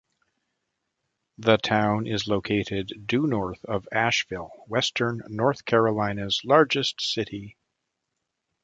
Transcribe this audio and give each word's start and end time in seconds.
The 1.37 1.57
town 1.57 2.07
is 2.07 2.27
located 2.27 3.05
due 3.05 3.27
north 3.27 3.63
of 3.65 3.87
Asheville, 3.91 4.49
western 4.65 5.21
North 5.27 5.63
Carolina's 5.63 6.41
largest 6.43 6.99
city. 6.99 7.55